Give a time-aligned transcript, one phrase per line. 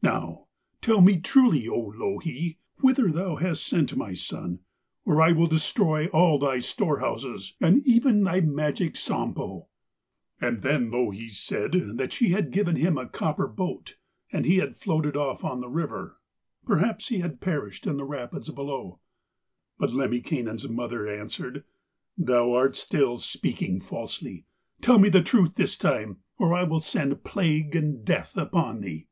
[0.00, 0.46] Now,
[0.80, 4.60] tell me truly, O Louhi, whither thou hast sent my son,
[5.04, 9.66] or I will destroy all thy storehouses and even thy magic Sampo.'
[10.40, 13.96] And then Louhi said that she had given him a copper boat,
[14.32, 16.20] and he had floated off on the river;
[16.64, 19.00] perhaps he had perished in the rapids below.
[19.80, 21.64] But Lemminkainen's mother answered:
[22.16, 24.46] 'Thou art still speaking falsely.
[24.80, 29.08] Tell me the truth this time, or I will send plague and death upon thee.'